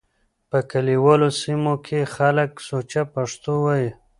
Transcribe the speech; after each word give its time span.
په 0.49 0.59
کليوالو 0.71 1.29
سيمو 1.41 1.73
کې 1.85 1.99
خلک 2.15 2.51
سوچه 2.69 3.01
پښتو 3.13 3.53
وايي. 3.65 3.89